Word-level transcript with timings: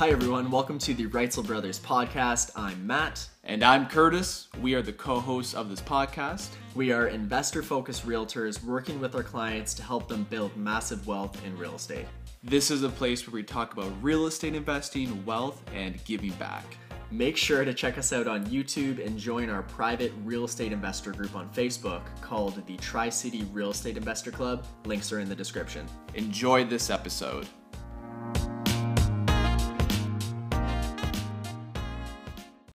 Hi, 0.00 0.08
everyone. 0.08 0.50
Welcome 0.50 0.78
to 0.78 0.94
the 0.94 1.08
Reitzel 1.08 1.46
Brothers 1.46 1.78
podcast. 1.78 2.52
I'm 2.56 2.86
Matt. 2.86 3.28
And 3.44 3.62
I'm 3.62 3.86
Kurtis. 3.86 4.46
We 4.62 4.72
are 4.72 4.80
the 4.80 4.94
co 4.94 5.20
hosts 5.20 5.52
of 5.52 5.68
this 5.68 5.82
podcast. 5.82 6.48
We 6.74 6.90
are 6.90 7.08
investor 7.08 7.62
focused 7.62 8.06
realtors 8.06 8.64
working 8.64 8.98
with 8.98 9.14
our 9.14 9.22
clients 9.22 9.74
to 9.74 9.82
help 9.82 10.08
them 10.08 10.26
build 10.30 10.56
massive 10.56 11.06
wealth 11.06 11.44
in 11.44 11.54
real 11.58 11.74
estate. 11.74 12.06
This 12.42 12.70
is 12.70 12.82
a 12.82 12.88
place 12.88 13.26
where 13.26 13.34
we 13.34 13.42
talk 13.42 13.74
about 13.74 13.92
real 14.00 14.26
estate 14.26 14.54
investing, 14.54 15.22
wealth, 15.26 15.62
and 15.74 16.02
giving 16.06 16.32
back. 16.32 16.64
Make 17.10 17.36
sure 17.36 17.62
to 17.66 17.74
check 17.74 17.98
us 17.98 18.14
out 18.14 18.26
on 18.26 18.46
YouTube 18.46 19.04
and 19.04 19.18
join 19.18 19.50
our 19.50 19.64
private 19.64 20.12
real 20.24 20.46
estate 20.46 20.72
investor 20.72 21.12
group 21.12 21.36
on 21.36 21.50
Facebook 21.50 22.00
called 22.22 22.66
the 22.66 22.78
Tri 22.78 23.10
City 23.10 23.46
Real 23.52 23.72
Estate 23.72 23.98
Investor 23.98 24.30
Club. 24.30 24.64
Links 24.86 25.12
are 25.12 25.20
in 25.20 25.28
the 25.28 25.36
description. 25.36 25.86
Enjoy 26.14 26.64
this 26.64 26.88
episode. 26.88 27.46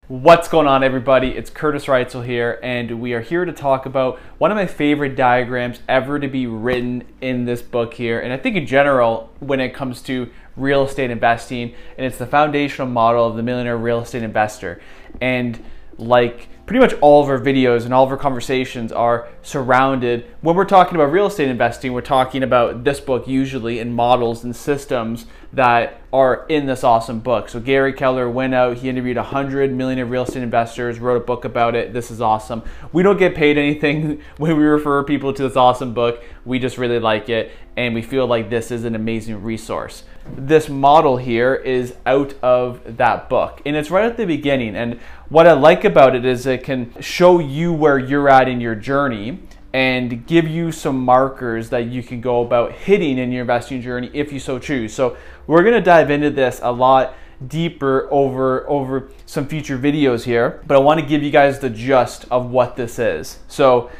What's 0.06 0.48
going 0.48 0.66
on, 0.66 0.84
everybody? 0.84 1.30
It's 1.30 1.48
Kurtis 1.48 1.86
Reitzel 1.86 2.26
here, 2.26 2.60
and 2.62 3.00
we 3.00 3.14
are 3.14 3.22
here 3.22 3.46
to 3.46 3.52
talk 3.54 3.86
about 3.86 4.18
one 4.36 4.50
of 4.50 4.54
my 4.54 4.66
favorite 4.66 5.16
diagrams 5.16 5.80
ever 5.88 6.20
to 6.20 6.28
be 6.28 6.46
written 6.46 7.04
in 7.22 7.46
this 7.46 7.62
book 7.62 7.94
here, 7.94 8.20
and 8.20 8.30
I 8.30 8.36
think 8.36 8.54
in 8.54 8.66
general 8.66 9.30
when 9.40 9.60
it 9.60 9.72
comes 9.72 10.02
to 10.02 10.30
real 10.58 10.84
estate 10.84 11.10
investing, 11.10 11.74
and 11.96 12.04
it's 12.04 12.18
the 12.18 12.26
foundational 12.26 12.86
model 12.86 13.26
of 13.26 13.36
the 13.36 13.42
millionaire 13.42 13.78
real 13.78 14.00
estate 14.00 14.22
investor. 14.22 14.78
And 15.22 15.64
like 15.96 16.48
pretty 16.66 16.80
much 16.80 16.94
all 17.00 17.22
of 17.22 17.28
our 17.28 17.38
videos 17.38 17.84
and 17.84 17.92
all 17.92 18.04
of 18.04 18.10
our 18.10 18.16
conversations 18.16 18.90
are 18.90 19.28
surrounded. 19.42 20.24
When 20.40 20.56
we're 20.56 20.64
talking 20.64 20.94
about 20.94 21.12
real 21.12 21.26
estate 21.26 21.48
investing 21.48 21.92
we're 21.92 22.00
talking 22.00 22.42
about 22.42 22.84
this 22.84 23.00
book 23.00 23.28
usually 23.28 23.78
in 23.78 23.92
models 23.92 24.44
and 24.44 24.56
systems 24.56 25.26
that 25.52 26.00
are 26.12 26.46
in 26.48 26.66
this 26.66 26.82
awesome 26.82 27.20
book. 27.20 27.48
So 27.48 27.60
gary 27.60 27.92
keller 27.92 28.30
went 28.30 28.54
out 28.54 28.78
he 28.78 28.88
interviewed 28.88 29.16
100 29.16 29.72
millionaire 29.72 30.06
real 30.06 30.22
estate 30.22 30.42
investors 30.42 30.98
wrote 30.98 31.16
a 31.16 31.24
book 31.24 31.44
about 31.44 31.74
it. 31.74 31.92
This 31.92 32.10
is 32.10 32.20
awesome. 32.20 32.62
We 32.92 33.02
don't 33.02 33.18
get 33.18 33.34
paid 33.34 33.58
anything 33.58 34.22
when 34.38 34.56
we 34.56 34.64
refer 34.64 35.02
people 35.04 35.32
to 35.34 35.42
this 35.42 35.56
awesome 35.56 35.92
book. 35.92 36.24
We 36.44 36.58
just 36.58 36.78
really 36.78 36.98
like 36.98 37.28
it 37.28 37.52
and 37.76 37.94
we 37.94 38.02
feel 38.02 38.26
like 38.26 38.50
this 38.50 38.70
is 38.70 38.84
an 38.84 38.94
amazing 38.94 39.42
resource 39.42 40.04
this 40.26 40.68
model 40.68 41.16
here 41.16 41.54
is 41.54 41.94
out 42.06 42.34
of 42.42 42.96
that 42.96 43.28
book. 43.28 43.60
And 43.66 43.76
it's 43.76 43.90
right 43.90 44.04
at 44.04 44.16
the 44.16 44.26
beginning. 44.26 44.76
And 44.76 45.00
what 45.28 45.46
i 45.46 45.52
like 45.52 45.84
about 45.84 46.14
it 46.14 46.24
is 46.24 46.46
it 46.46 46.64
can 46.64 46.92
show 47.00 47.38
you 47.38 47.72
where 47.72 47.98
you're 47.98 48.28
at 48.28 48.48
in 48.48 48.60
your 48.60 48.74
journey 48.74 49.40
and 49.72 50.24
give 50.26 50.46
you 50.46 50.70
some 50.70 51.04
markers 51.04 51.70
that 51.70 51.86
you 51.86 52.02
can 52.02 52.20
go 52.20 52.42
about 52.42 52.72
hitting 52.72 53.18
in 53.18 53.32
your 53.32 53.40
investing 53.42 53.82
journey 53.82 54.10
if 54.12 54.32
you 54.32 54.38
so 54.38 54.58
choose. 54.58 54.94
So 54.94 55.16
we're 55.46 55.62
going 55.62 55.74
to 55.74 55.80
dive 55.80 56.10
into 56.10 56.30
this 56.30 56.60
a 56.62 56.70
lot 56.70 57.14
deeper 57.48 58.08
over 58.10 58.68
over 58.70 59.10
some 59.26 59.46
future 59.46 59.76
videos 59.76 60.22
here 60.22 60.62
but 60.66 60.76
i 60.76 60.78
want 60.78 60.98
to 61.00 61.04
give 61.04 61.22
you 61.22 61.32
guys 61.32 61.58
the 61.58 61.68
gist 61.68 62.26
of 62.30 62.50
what 62.50 62.76
this 62.76 62.98
is. 62.98 63.38
So 63.48 63.90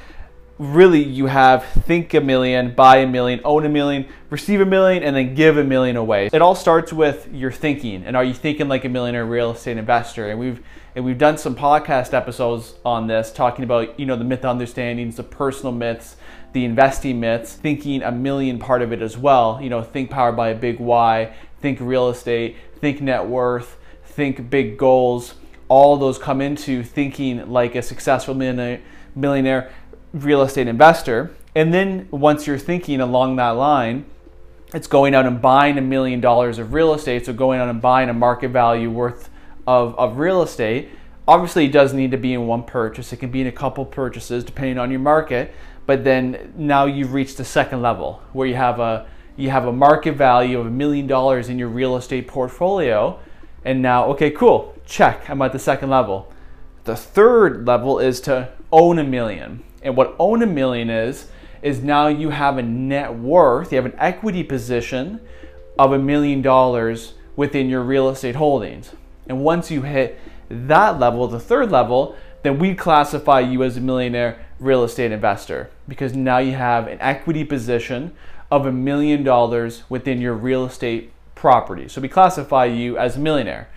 really 0.59 1.03
you 1.03 1.27
have 1.27 1.65
think 1.65 2.15
a 2.15 2.21
million, 2.21 2.75
buy 2.75 2.99
a 2.99 3.07
million, 3.07 3.41
own 3.45 3.67
a 3.67 3.69
million, 3.69 4.07
receive 4.31 4.61
a 4.61 4.65
million, 4.65 5.03
and 5.03 5.17
then 5.17 5.35
give 5.35 5.57
a 5.57 5.65
million 5.65 5.97
away. 5.97 6.29
It 6.33 6.43
all 6.43 6.55
starts 6.55 6.93
with 6.93 7.29
your 7.33 7.51
thinking, 7.51 8.05
and 8.05 8.17
are 8.17 8.25
you 8.25 8.35
thinking 8.35 8.69
like 8.69 8.85
a 8.85 8.89
millionaire 8.89 9.25
real 9.25 9.53
estate 9.53 9.77
investor? 9.77 10.31
And 10.31 10.39
we've 10.39 10.63
and 10.97 11.05
we've 11.05 11.19
done 11.19 11.39
some 11.39 11.57
podcast 11.57 12.15
episodes 12.15 12.75
on 12.85 13.09
this, 13.09 13.33
talking 13.33 13.65
about 13.65 13.99
you 13.99 14.07
know 14.07 14.17
the 14.17 14.25
myth 14.25 14.45
understandings, 14.45 15.17
the 15.17 15.25
personal 15.25 15.73
myths, 15.73 16.17
the 16.53 16.65
investing 16.65 17.19
myths, 17.19 17.55
thinking 17.55 18.03
a 18.03 18.13
million 18.13 18.59
part 18.59 18.81
of 18.83 18.93
it 18.93 19.03
as 19.03 19.19
well. 19.19 19.59
You 19.61 19.71
know, 19.71 19.83
think 19.83 20.11
powered 20.11 20.37
by 20.37 20.49
a 20.51 20.55
big 20.55 20.79
why, 20.79 21.35
think 21.61 21.81
real 21.81 22.09
estate, 22.09 22.57
think 22.81 23.01
net 23.01 23.27
worth, 23.27 23.77
think 24.05 24.49
big 24.51 24.79
goals. 24.79 25.35
All 25.67 25.97
those 25.97 26.19
come 26.19 26.41
into 26.41 26.83
thinking 26.85 27.51
like 27.51 27.75
a 27.75 27.83
successful 27.83 28.35
millionaire. 28.35 28.81
millionaire 29.17 29.73
real 30.15 30.43
estate 30.43 30.69
investor. 30.69 31.35
And 31.55 31.75
then 31.75 32.09
once 32.11 32.47
you're 32.47 32.59
thinking 32.59 33.01
along 33.01 33.37
that 33.37 33.51
line, 33.51 34.07
it's 34.73 34.87
going 34.87 35.15
out 35.15 35.27
and 35.27 35.43
buying 35.43 35.77
a 35.77 35.83
million 35.83 36.21
dollars 36.21 36.59
of 36.59 36.73
real 36.73 36.95
estate. 36.95 37.27
So 37.27 37.33
going 37.33 37.61
out 37.61 37.69
and 37.69 37.83
buying 37.83 38.09
a 38.09 38.15
market 38.15 38.49
value 38.49 38.91
worth 38.91 39.29
of, 39.67 39.99
of 39.99 40.19
real 40.19 40.43
estate. 40.43 40.89
Obviously, 41.27 41.67
it 41.67 41.73
does 41.73 41.93
need 41.93 42.11
to 42.11 42.17
be 42.17 42.35
in 42.35 42.47
one 42.47 42.63
purchase. 42.63 43.13
It 43.13 43.17
can 43.17 43.31
be 43.31 43.41
in 43.41 43.47
a 43.47 43.53
couple 43.53 43.85
purchases 43.85 44.45
depending 44.45 44.79
on 44.79 44.91
your 44.91 45.01
market. 45.01 45.53
But 45.87 46.05
then 46.05 46.55
now 46.57 46.87
you've 46.87 47.13
reached 47.13 47.37
the 47.37 47.45
second 47.45 47.83
level 47.83 48.23
where 48.33 48.47
you 48.47 48.55
have 48.55 48.81
a 48.81 49.07
you 49.37 49.51
have 49.51 49.67
a 49.67 49.73
market 49.73 50.13
value 50.13 50.61
of 50.61 50.67
a 50.67 50.71
million 50.71 51.09
dollars 51.09 51.49
in 51.49 51.59
your 51.59 51.69
real 51.69 51.97
estate 51.97 52.29
portfolio. 52.29 53.19
And 53.65 53.83
now, 53.83 54.07
okay, 54.11 54.31
cool, 54.31 54.77
check. 54.87 55.29
I'm 55.29 55.43
at 55.43 55.53
the 55.53 55.59
second 55.59 55.91
level. 55.91 56.33
The 56.85 56.95
third 56.95 57.67
level 57.67 57.99
is 57.99 58.21
to 58.23 58.51
own 58.71 58.99
a 58.99 59.05
million. 59.05 59.65
And 59.85 59.97
what 59.97 60.17
own 60.19 60.43
a 60.43 60.47
million 60.47 60.91
is, 60.91 61.29
is 61.63 61.83
now 61.83 62.09
you 62.09 62.31
have 62.31 62.59
a 62.59 62.63
net 62.63 63.15
worth, 63.15 63.73
you 63.73 63.77
have 63.77 63.87
an 63.87 63.95
equity 63.99 64.43
position 64.43 65.21
of 65.79 65.93
a 65.93 65.99
million 65.99 66.43
dollars 66.43 67.15
within 67.37 67.69
your 67.69 67.83
real 67.83 68.09
estate 68.09 68.35
holdings. 68.35 68.93
And 69.29 69.45
once 69.45 69.71
you 69.71 69.83
hit 69.83 70.19
that 70.49 70.99
level, 70.99 71.27
the 71.29 71.41
third 71.41 71.71
level, 71.71 72.17
then 72.43 72.59
we 72.59 72.75
classify 72.75 73.41
you 73.41 73.63
as 73.63 73.77
a 73.77 73.81
millionaire 73.81 74.45
real 74.61 74.85
estate 74.85 75.13
investor 75.13 75.71
because 75.89 76.15
now 76.15 76.39
you 76.39 76.53
have 76.53 76.87
an 76.87 76.99
equity 77.01 77.45
position 77.45 78.15
of 78.51 78.67
a 78.67 78.73
million 78.73 79.25
dollars 79.25 79.83
within 79.89 80.21
your 80.21 80.35
real 80.35 80.65
estate 80.67 81.11
property. 81.35 81.89
So 81.89 82.01
we 82.01 82.09
classify 82.09 82.67
you 82.67 82.99
as 82.99 83.17
a 83.17 83.19
millionaire. 83.19 83.69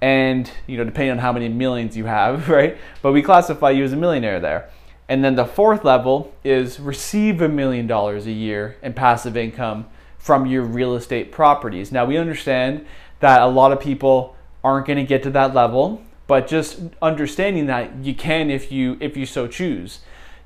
And, 0.00 0.50
you 0.66 0.76
know, 0.76 0.84
depending 0.84 1.12
on 1.12 1.18
how 1.18 1.32
many 1.32 1.48
millions 1.48 1.96
you 1.96 2.06
have, 2.06 2.48
right? 2.50 2.76
But 3.02 3.12
we 3.12 3.22
classify 3.22 3.70
you 3.70 3.84
as 3.84 3.92
a 3.92 3.96
millionaire 3.96 4.40
there. 4.40 4.70
And 5.08 5.22
then 5.24 5.34
the 5.34 5.44
fourth 5.44 5.84
level 5.84 6.32
is 6.42 6.80
receive 6.80 7.42
a 7.42 7.48
million 7.48 7.86
dollars 7.86 8.26
a 8.26 8.32
year 8.32 8.76
in 8.82 8.94
passive 8.94 9.36
income 9.36 9.86
from 10.18 10.46
your 10.46 10.62
real 10.62 10.94
estate 10.94 11.30
properties. 11.30 11.92
Now 11.92 12.06
we 12.06 12.16
understand 12.16 12.86
that 13.20 13.42
a 13.42 13.46
lot 13.46 13.72
of 13.72 13.80
people 13.80 14.34
aren't 14.62 14.86
going 14.86 14.96
to 14.96 15.04
get 15.04 15.22
to 15.24 15.30
that 15.30 15.54
level, 15.54 16.02
but 16.26 16.46
just 16.46 16.80
understanding 17.02 17.66
that 17.66 17.96
you 18.02 18.14
can 18.14 18.50
if 18.50 18.72
you 18.72 18.96
if 19.00 19.16
you 19.16 19.26
so 19.26 19.46
choose. 19.46 20.00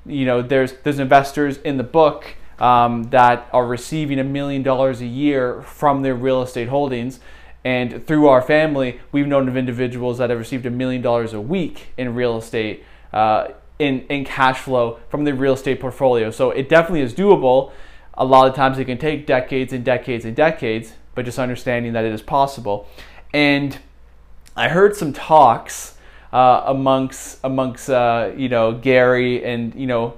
You 0.05 0.25
know, 0.25 0.41
there's 0.41 0.73
there's 0.83 0.99
investors 0.99 1.57
in 1.59 1.77
the 1.77 1.83
book 1.83 2.35
um, 2.59 3.03
that 3.11 3.47
are 3.53 3.65
receiving 3.65 4.19
a 4.19 4.23
million 4.23 4.61
dollars 4.61 4.99
a 4.99 5.05
year 5.05 5.61
from 5.61 6.01
their 6.01 6.15
real 6.15 6.41
estate 6.41 6.67
holdings. 6.67 7.21
And 7.63 8.05
through 8.05 8.27
our 8.27 8.41
family, 8.41 8.99
we've 9.11 9.27
known 9.27 9.47
of 9.47 9.57
individuals 9.57 10.17
that 10.17 10.29
have 10.29 10.39
received 10.39 10.65
a 10.65 10.69
million 10.69 11.01
dollars 11.01 11.33
a 11.33 11.41
week 11.41 11.87
in 11.97 12.13
real 12.15 12.37
estate 12.37 12.83
uh, 13.13 13.49
in, 13.79 14.01
in 14.09 14.25
cash 14.25 14.59
flow 14.59 14.99
from 15.09 15.23
the 15.23 15.33
real 15.33 15.53
estate 15.53 15.79
portfolio. 15.79 16.29
So 16.29 16.51
it 16.51 16.69
definitely 16.69 17.01
is 17.01 17.13
doable. 17.13 17.71
A 18.13 18.25
lot 18.25 18.47
of 18.47 18.55
times 18.55 18.77
it 18.77 18.85
can 18.85 18.97
take 18.97 19.25
decades 19.25 19.71
and 19.71 19.83
decades 19.83 20.25
and 20.25 20.35
decades, 20.35 20.93
but 21.15 21.25
just 21.25 21.39
understanding 21.39 21.93
that 21.93 22.03
it 22.03 22.11
is 22.11 22.21
possible. 22.21 22.87
And 23.33 23.79
I 24.55 24.67
heard 24.67 24.95
some 24.95 25.13
talks 25.13 25.95
uh, 26.33 26.63
amongst 26.65 27.39
amongst 27.43 27.89
uh, 27.89 28.31
you 28.35 28.49
know 28.49 28.73
Gary 28.73 29.43
and 29.43 29.73
you 29.73 29.87
know 29.87 30.15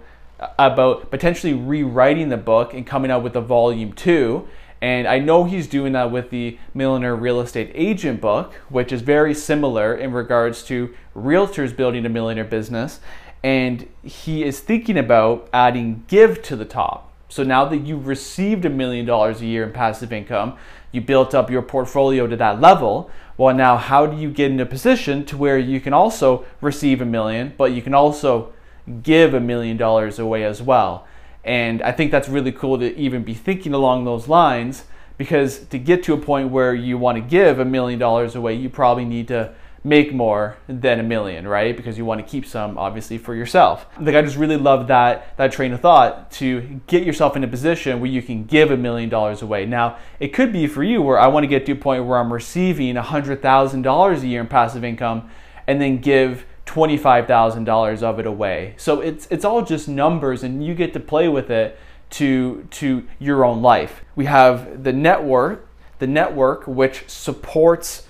about 0.57 1.11
potentially 1.11 1.53
rewriting 1.53 2.29
the 2.29 2.37
book 2.37 2.73
and 2.73 2.85
coming 2.85 3.11
out 3.11 3.23
with 3.23 3.35
a 3.35 3.41
volume 3.41 3.93
two. 3.93 4.47
And 4.81 5.07
I 5.07 5.19
know 5.19 5.43
he's 5.43 5.67
doing 5.67 5.93
that 5.93 6.11
with 6.11 6.31
the 6.31 6.57
Millionaire 6.73 7.15
Real 7.15 7.39
Estate 7.39 7.71
Agent 7.75 8.19
book, 8.19 8.55
which 8.69 8.91
is 8.91 9.03
very 9.03 9.35
similar 9.35 9.93
in 9.93 10.11
regards 10.11 10.63
to 10.63 10.95
realtors 11.15 11.75
building 11.75 12.03
a 12.03 12.09
millionaire 12.09 12.45
business 12.45 12.99
and 13.43 13.87
he 14.03 14.43
is 14.43 14.59
thinking 14.59 14.97
about 14.97 15.49
adding 15.51 16.03
give 16.07 16.41
to 16.43 16.55
the 16.55 16.65
top. 16.65 17.11
So 17.29 17.43
now 17.43 17.65
that 17.65 17.77
you've 17.77 18.07
received 18.07 18.65
a 18.65 18.69
million 18.69 19.05
dollars 19.05 19.41
a 19.41 19.45
year 19.45 19.63
in 19.63 19.71
passive 19.71 20.11
income, 20.11 20.57
you 20.91 21.01
built 21.01 21.33
up 21.33 21.49
your 21.49 21.61
portfolio 21.61 22.27
to 22.27 22.35
that 22.35 22.59
level. 22.59 23.09
Well, 23.37 23.55
now 23.55 23.77
how 23.77 24.05
do 24.05 24.17
you 24.17 24.29
get 24.29 24.51
in 24.51 24.59
a 24.59 24.65
position 24.65 25.25
to 25.25 25.37
where 25.37 25.57
you 25.57 25.79
can 25.79 25.93
also 25.93 26.45
receive 26.59 27.01
a 27.01 27.05
million, 27.05 27.53
but 27.57 27.71
you 27.71 27.81
can 27.81 27.93
also 27.93 28.53
give 29.01 29.33
a 29.33 29.39
million 29.39 29.77
dollars 29.77 30.19
away 30.19 30.43
as 30.43 30.61
well? 30.61 31.07
And 31.43 31.81
I 31.81 31.91
think 31.91 32.11
that's 32.11 32.27
really 32.29 32.51
cool 32.51 32.77
to 32.79 32.95
even 32.97 33.23
be 33.23 33.33
thinking 33.33 33.73
along 33.73 34.05
those 34.05 34.27
lines 34.27 34.83
because 35.17 35.59
to 35.67 35.79
get 35.79 36.03
to 36.03 36.13
a 36.13 36.17
point 36.17 36.49
where 36.49 36.75
you 36.75 36.97
want 36.97 37.15
to 37.15 37.21
give 37.21 37.59
a 37.59 37.65
million 37.65 37.97
dollars 37.97 38.35
away, 38.35 38.55
you 38.55 38.69
probably 38.69 39.05
need 39.05 39.27
to 39.29 39.53
make 39.83 40.13
more 40.13 40.57
than 40.67 40.99
a 40.99 41.03
million, 41.03 41.47
right? 41.47 41.75
Because 41.75 41.97
you 41.97 42.05
want 42.05 42.23
to 42.23 42.29
keep 42.29 42.45
some 42.45 42.77
obviously 42.77 43.17
for 43.17 43.33
yourself. 43.33 43.87
Like 43.99 44.15
I 44.15 44.21
just 44.21 44.37
really 44.37 44.57
love 44.57 44.87
that 44.87 45.35
that 45.37 45.51
train 45.51 45.73
of 45.73 45.81
thought 45.81 46.31
to 46.33 46.81
get 46.87 47.03
yourself 47.03 47.35
in 47.35 47.43
a 47.43 47.47
position 47.47 47.99
where 47.99 48.09
you 48.09 48.21
can 48.21 48.45
give 48.45 48.69
a 48.69 48.77
million 48.77 49.09
dollars 49.09 49.41
away. 49.41 49.65
Now, 49.65 49.97
it 50.19 50.29
could 50.29 50.53
be 50.53 50.67
for 50.67 50.83
you 50.83 51.01
where 51.01 51.19
I 51.19 51.27
want 51.27 51.43
to 51.43 51.47
get 51.47 51.65
to 51.65 51.71
a 51.71 51.75
point 51.75 52.05
where 52.05 52.19
I'm 52.19 52.31
receiving 52.31 52.95
$100,000 52.95 54.21
a 54.21 54.27
year 54.27 54.41
in 54.41 54.47
passive 54.47 54.83
income 54.83 55.29
and 55.65 55.81
then 55.81 55.97
give 55.97 56.45
$25,000 56.67 58.03
of 58.03 58.19
it 58.19 58.25
away. 58.25 58.75
So 58.77 59.01
it's 59.01 59.27
it's 59.31 59.43
all 59.43 59.63
just 59.63 59.87
numbers 59.87 60.43
and 60.43 60.63
you 60.63 60.75
get 60.75 60.93
to 60.93 60.99
play 60.99 61.27
with 61.27 61.49
it 61.49 61.77
to 62.11 62.67
to 62.71 63.07
your 63.19 63.43
own 63.43 63.61
life. 63.61 64.03
We 64.15 64.25
have 64.25 64.83
the 64.83 64.93
network, 64.93 65.67
the 65.99 66.07
network 66.07 66.67
which 66.67 67.05
supports 67.07 68.07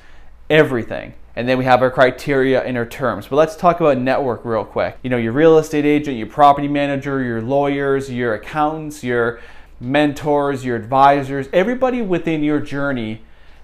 everything. 0.50 1.14
And 1.36 1.48
then 1.48 1.58
we 1.58 1.64
have 1.64 1.82
our 1.82 1.92
criteria 1.92 2.62
and 2.62 2.78
our 2.78 2.86
terms. 2.86 3.28
But 3.28 3.38
let's 3.38 3.56
talk 3.56 3.80
about 3.80 3.98
network 3.98 4.44
real 4.44 4.66
quick. 4.66 4.98
You 5.02 5.10
know, 5.10 5.18
your 5.18 5.32
real 5.32 5.58
estate 5.58 5.86
agent, 5.86 6.18
your 6.18 6.28
property 6.28 6.68
manager, 6.68 7.24
your 7.24 7.42
lawyers, 7.42 8.12
your 8.12 8.34
accountants, 8.34 9.04
your 9.04 9.40
mentors, 9.80 10.66
your 10.66 10.76
advisors, 10.76 11.48
everybody 11.54 12.02
within 12.02 12.44
your 12.44 12.60
journey 12.60 13.22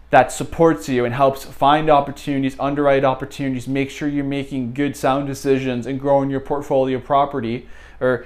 that 0.09 0.31
supports 0.31 0.87
you 0.87 1.03
and 1.03 1.13
helps 1.13 1.43
find 1.43 1.89
opportunities, 1.89 2.57
underwrite 2.59 3.03
opportunities, 3.03 3.67
make 3.67 3.89
sure 3.89 4.07
you're 4.07 4.23
making 4.23 4.73
good 4.73 4.95
sound 4.95 5.27
decisions 5.27 5.85
and 5.85 5.99
growing 5.99 6.29
your 6.29 6.39
portfolio 6.39 6.99
property 6.99 7.67
or 7.99 8.25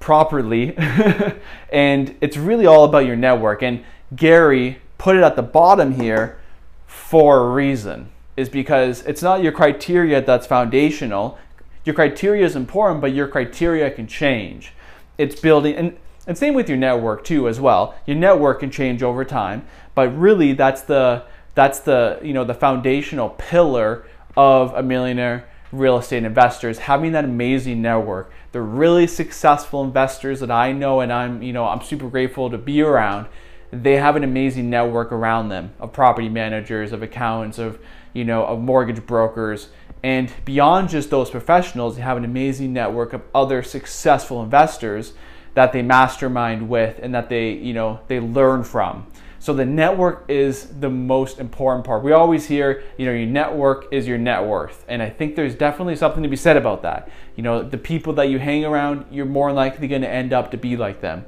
properly. 0.00 0.76
and 1.72 2.16
it's 2.20 2.36
really 2.36 2.66
all 2.66 2.84
about 2.84 3.06
your 3.06 3.14
network. 3.14 3.62
And 3.62 3.84
Gary 4.16 4.78
put 4.98 5.14
it 5.14 5.22
at 5.22 5.36
the 5.36 5.42
bottom 5.42 5.92
here 5.92 6.38
for 6.86 7.38
a 7.38 7.50
reason 7.50 8.10
is 8.38 8.48
because 8.48 9.02
it's 9.02 9.20
not 9.20 9.42
your 9.42 9.50
criteria 9.50 10.22
that's 10.22 10.46
foundational. 10.46 11.36
Your 11.84 11.94
criteria 11.94 12.46
is 12.46 12.54
important, 12.54 13.00
but 13.00 13.12
your 13.12 13.26
criteria 13.26 13.90
can 13.90 14.06
change. 14.06 14.72
It's 15.18 15.38
building 15.40 15.74
and 15.74 15.96
and 16.26 16.36
same 16.36 16.54
with 16.54 16.68
your 16.68 16.78
network 16.78 17.24
too 17.24 17.48
as 17.48 17.58
well. 17.58 17.94
Your 18.06 18.16
network 18.16 18.60
can 18.60 18.70
change 18.70 19.02
over 19.02 19.24
time, 19.24 19.66
but 19.94 20.16
really 20.16 20.52
that's 20.52 20.82
the 20.82 21.24
that's 21.54 21.80
the 21.80 22.20
you 22.22 22.32
know 22.32 22.44
the 22.44 22.54
foundational 22.54 23.30
pillar 23.30 24.06
of 24.36 24.72
a 24.74 24.82
millionaire 24.82 25.48
real 25.72 25.98
estate 25.98 26.22
investors 26.22 26.78
having 26.78 27.12
that 27.12 27.24
amazing 27.24 27.82
network 27.82 28.30
the 28.52 28.60
really 28.60 29.06
successful 29.06 29.84
investors 29.84 30.40
that 30.40 30.50
i 30.50 30.72
know 30.72 31.00
and 31.00 31.12
i'm 31.12 31.42
you 31.42 31.52
know 31.52 31.66
i'm 31.66 31.82
super 31.82 32.08
grateful 32.08 32.48
to 32.48 32.56
be 32.56 32.80
around 32.80 33.26
they 33.70 33.96
have 33.96 34.16
an 34.16 34.24
amazing 34.24 34.70
network 34.70 35.12
around 35.12 35.50
them 35.50 35.70
of 35.78 35.92
property 35.92 36.28
managers 36.28 36.90
of 36.90 37.02
accountants 37.02 37.58
of 37.58 37.78
you 38.12 38.24
know 38.24 38.44
of 38.44 38.60
mortgage 38.60 39.04
brokers 39.06 39.68
and 40.02 40.32
beyond 40.44 40.88
just 40.88 41.10
those 41.10 41.30
professionals 41.30 41.96
they 41.96 42.02
have 42.02 42.16
an 42.16 42.24
amazing 42.24 42.72
network 42.72 43.12
of 43.12 43.22
other 43.34 43.62
successful 43.62 44.42
investors 44.42 45.12
that 45.54 45.72
they 45.72 45.82
mastermind 45.82 46.68
with 46.68 46.98
and 47.02 47.14
that 47.14 47.28
they 47.28 47.50
you 47.50 47.72
know 47.72 48.00
they 48.08 48.20
learn 48.20 48.62
from 48.62 49.06
so 49.40 49.54
the 49.54 49.64
network 49.64 50.24
is 50.28 50.66
the 50.80 50.90
most 50.90 51.38
important 51.38 51.86
part. 51.86 52.02
We 52.02 52.12
always 52.12 52.46
hear, 52.46 52.82
you 52.96 53.06
know, 53.06 53.12
your 53.12 53.26
network 53.26 53.86
is 53.92 54.06
your 54.06 54.18
net 54.18 54.44
worth. 54.44 54.84
And 54.88 55.00
I 55.00 55.10
think 55.10 55.36
there's 55.36 55.54
definitely 55.54 55.96
something 55.96 56.22
to 56.22 56.28
be 56.28 56.36
said 56.36 56.56
about 56.56 56.82
that. 56.82 57.08
You 57.36 57.44
know, 57.44 57.62
the 57.62 57.78
people 57.78 58.12
that 58.14 58.28
you 58.28 58.40
hang 58.40 58.64
around, 58.64 59.06
you're 59.12 59.26
more 59.26 59.52
likely 59.52 59.86
going 59.86 60.02
to 60.02 60.08
end 60.08 60.32
up 60.32 60.50
to 60.50 60.56
be 60.56 60.76
like 60.76 61.00
them. 61.00 61.24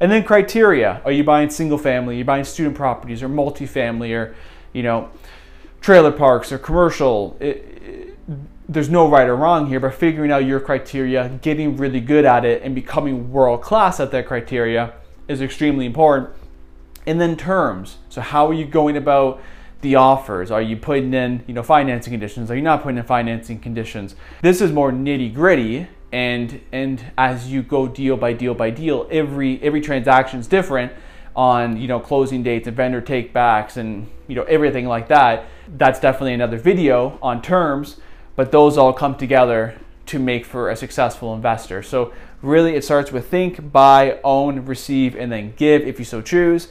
And 0.00 0.10
then 0.10 0.24
criteria. 0.24 1.00
Are 1.04 1.12
you 1.12 1.22
buying 1.22 1.50
single 1.50 1.78
family? 1.78 2.16
Are 2.16 2.18
you 2.18 2.24
buying 2.24 2.44
student 2.44 2.74
properties 2.74 3.22
or 3.22 3.28
multifamily 3.28 4.12
or, 4.16 4.34
you 4.72 4.82
know, 4.82 5.10
trailer 5.82 6.12
parks 6.12 6.50
or 6.50 6.58
commercial? 6.58 7.36
It, 7.38 7.46
it, 7.46 8.18
there's 8.68 8.88
no 8.88 9.06
right 9.06 9.28
or 9.28 9.36
wrong 9.36 9.66
here, 9.66 9.80
but 9.80 9.92
figuring 9.92 10.32
out 10.32 10.46
your 10.46 10.60
criteria, 10.60 11.38
getting 11.42 11.76
really 11.76 12.00
good 12.00 12.24
at 12.24 12.46
it, 12.46 12.62
and 12.62 12.74
becoming 12.74 13.30
world 13.30 13.60
class 13.60 14.00
at 14.00 14.10
that 14.12 14.26
criteria 14.26 14.94
is 15.28 15.42
extremely 15.42 15.84
important 15.84 16.30
and 17.06 17.20
then 17.20 17.36
terms. 17.36 17.98
So 18.08 18.20
how 18.20 18.48
are 18.48 18.54
you 18.54 18.64
going 18.64 18.96
about 18.96 19.40
the 19.80 19.96
offers? 19.96 20.50
Are 20.50 20.62
you 20.62 20.76
putting 20.76 21.12
in, 21.12 21.42
you 21.46 21.54
know, 21.54 21.62
financing 21.62 22.12
conditions? 22.12 22.50
Are 22.50 22.56
you 22.56 22.62
not 22.62 22.82
putting 22.82 22.98
in 22.98 23.04
financing 23.04 23.58
conditions? 23.58 24.14
This 24.40 24.60
is 24.60 24.70
more 24.70 24.92
nitty 24.92 25.34
gritty, 25.34 25.88
and 26.12 26.60
and 26.70 27.04
as 27.18 27.50
you 27.50 27.62
go 27.62 27.88
deal 27.88 28.16
by 28.16 28.32
deal 28.32 28.54
by 28.54 28.70
deal, 28.70 29.08
every 29.10 29.60
every 29.62 29.80
transaction 29.80 30.38
is 30.40 30.46
different 30.46 30.92
on 31.34 31.76
you 31.76 31.88
know 31.88 32.00
closing 32.00 32.42
dates 32.42 32.66
and 32.66 32.76
vendor 32.76 33.00
takebacks 33.00 33.76
and 33.76 34.08
you 34.28 34.34
know 34.34 34.42
everything 34.44 34.86
like 34.86 35.08
that. 35.08 35.46
That's 35.68 36.00
definitely 36.00 36.34
another 36.34 36.58
video 36.58 37.18
on 37.22 37.42
terms, 37.42 37.96
but 38.36 38.52
those 38.52 38.76
all 38.76 38.92
come 38.92 39.16
together 39.16 39.78
to 40.06 40.18
make 40.18 40.44
for 40.44 40.70
a 40.70 40.76
successful 40.76 41.34
investor. 41.34 41.82
So 41.82 42.12
really, 42.42 42.74
it 42.74 42.84
starts 42.84 43.12
with 43.12 43.28
think, 43.28 43.72
buy, 43.72 44.18
own, 44.24 44.66
receive, 44.66 45.16
and 45.16 45.30
then 45.30 45.54
give 45.56 45.82
if 45.82 45.98
you 45.98 46.04
so 46.04 46.20
choose 46.20 46.68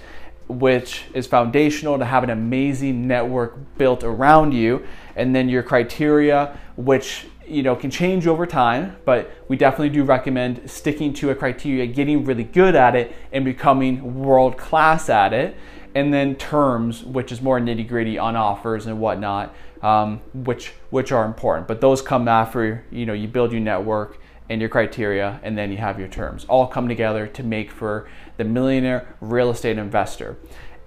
which 0.51 1.05
is 1.13 1.25
foundational 1.27 1.97
to 1.97 2.05
have 2.05 2.23
an 2.23 2.29
amazing 2.29 3.07
network 3.07 3.57
built 3.77 4.03
around 4.03 4.53
you 4.53 4.85
and 5.15 5.33
then 5.33 5.47
your 5.47 5.63
criteria 5.63 6.57
which 6.75 7.25
you 7.51 7.63
know 7.63 7.75
can 7.75 7.91
change 7.91 8.27
over 8.27 8.45
time 8.45 8.95
but 9.05 9.31
we 9.47 9.55
definitely 9.57 9.89
do 9.89 10.03
recommend 10.03 10.69
sticking 10.69 11.13
to 11.13 11.29
a 11.29 11.35
criteria 11.35 11.85
getting 11.85 12.23
really 12.25 12.43
good 12.43 12.75
at 12.75 12.95
it 12.95 13.13
and 13.31 13.45
becoming 13.45 14.19
world 14.19 14.57
class 14.57 15.09
at 15.09 15.33
it 15.33 15.55
and 15.93 16.13
then 16.13 16.35
terms 16.35 17.03
which 17.03 17.31
is 17.31 17.41
more 17.41 17.59
nitty 17.59 17.87
gritty 17.87 18.17
on 18.17 18.35
offers 18.35 18.85
and 18.85 18.99
whatnot 18.99 19.53
um, 19.81 20.21
which 20.33 20.73
which 20.89 21.11
are 21.11 21.25
important 21.25 21.67
but 21.67 21.81
those 21.81 22.01
come 22.01 22.27
after 22.27 22.83
you 22.91 23.05
know 23.05 23.13
you 23.13 23.27
build 23.27 23.51
your 23.51 23.61
network 23.61 24.19
and 24.51 24.59
your 24.59 24.69
criteria, 24.69 25.39
and 25.43 25.57
then 25.57 25.71
you 25.71 25.77
have 25.77 25.97
your 25.97 26.09
terms. 26.09 26.43
All 26.49 26.67
come 26.67 26.89
together 26.89 27.25
to 27.25 27.41
make 27.41 27.71
for 27.71 28.09
the 28.35 28.43
millionaire 28.43 29.15
real 29.21 29.49
estate 29.49 29.77
investor. 29.77 30.35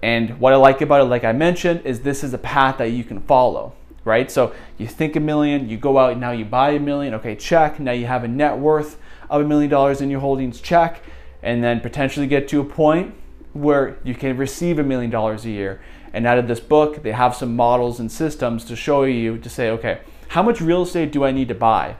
And 0.03 0.39
what 0.39 0.53
I 0.53 0.57
like 0.57 0.81
about 0.81 1.01
it, 1.01 1.05
like 1.05 1.23
I 1.23 1.31
mentioned, 1.31 1.81
is 1.83 2.01
this 2.01 2.23
is 2.23 2.31
a 2.35 2.37
path 2.37 2.77
that 2.77 2.91
you 2.91 3.03
can 3.03 3.21
follow, 3.21 3.73
right? 4.05 4.31
So 4.31 4.53
you 4.77 4.87
think 4.87 5.17
a 5.17 5.19
million, 5.19 5.67
you 5.67 5.77
go 5.77 5.97
out, 5.97 6.17
now 6.17 6.31
you 6.31 6.45
buy 6.45 6.71
a 6.71 6.79
million, 6.79 7.13
okay, 7.15 7.35
check. 7.35 7.79
Now 7.79 7.91
you 7.91 8.05
have 8.05 8.23
a 8.23 8.27
net 8.27 8.57
worth 8.57 8.97
of 9.29 9.41
a 9.41 9.45
million 9.45 9.69
dollars 9.69 9.99
in 9.99 10.09
your 10.09 10.21
holdings, 10.21 10.61
check. 10.61 11.01
And 11.43 11.63
then 11.63 11.81
potentially 11.81 12.27
get 12.27 12.47
to 12.49 12.61
a 12.61 12.65
point 12.65 13.13
where 13.51 13.97
you 14.03 14.15
can 14.15 14.37
receive 14.37 14.79
a 14.79 14.83
million 14.83 15.11
dollars 15.11 15.43
a 15.45 15.49
year. 15.49 15.81
And 16.13 16.25
out 16.25 16.37
of 16.37 16.47
this 16.47 16.61
book, 16.61 17.03
they 17.03 17.11
have 17.11 17.35
some 17.35 17.55
models 17.55 17.99
and 17.99 18.09
systems 18.09 18.63
to 18.65 18.75
show 18.77 19.03
you 19.03 19.37
to 19.39 19.49
say, 19.49 19.69
okay, 19.71 19.99
how 20.29 20.41
much 20.41 20.61
real 20.61 20.83
estate 20.83 21.11
do 21.11 21.25
I 21.25 21.31
need 21.31 21.49
to 21.49 21.55
buy 21.55 21.97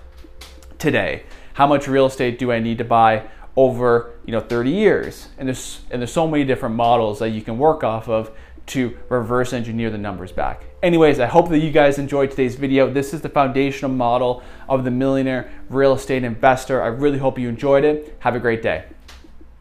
today? 0.77 1.23
how 1.55 1.65
much 1.65 1.87
real 1.87 2.05
estate 2.05 2.37
do 2.37 2.51
I 2.51 2.59
need 2.59 2.77
to 2.77 2.83
buy 2.83 3.23
over 3.55 4.11
you 4.25 4.33
know 4.33 4.41
30 4.41 4.69
years 4.69 5.29
and 5.37 5.47
there's 5.47 5.81
and 5.89 6.01
there's 6.01 6.11
so 6.11 6.27
many 6.27 6.43
different 6.43 6.75
models 6.75 7.19
that 7.19 7.29
you 7.29 7.41
can 7.41 7.57
work 7.57 7.83
off 7.83 8.07
of 8.09 8.31
to 8.67 8.97
reverse 9.09 9.53
engineer 9.53 9.89
the 9.89 9.97
numbers 9.97 10.31
back. 10.31 10.63
Anyways, 10.81 11.19
I 11.19 11.27
hope 11.27 11.49
that 11.49 11.59
you 11.59 11.71
guys 11.71 11.97
enjoyed 11.97 12.31
today's 12.31 12.55
video. 12.55 12.91
This 12.91 13.13
is 13.13 13.21
the 13.21 13.29
foundational 13.29 13.91
model 13.91 14.43
of 14.67 14.83
the 14.83 14.91
millionaire 14.91 15.51
real 15.69 15.93
estate 15.93 16.23
investor. 16.23 16.81
I 16.81 16.87
really 16.87 17.19
hope 17.19 17.37
you 17.37 17.49
enjoyed 17.49 17.83
it. 17.83 18.15
Have 18.19 18.35
a 18.35 18.39
great 18.39 18.61
day. 18.61 18.85